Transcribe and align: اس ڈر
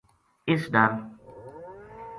اس 0.51 0.61
ڈر 0.73 0.91